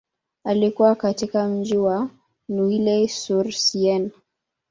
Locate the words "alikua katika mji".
0.43-1.77